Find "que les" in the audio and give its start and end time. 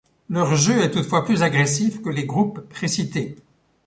2.01-2.25